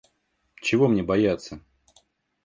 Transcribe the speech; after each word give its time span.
Чего 0.55 0.87
мне 0.87 1.03
бояться? 1.03 1.59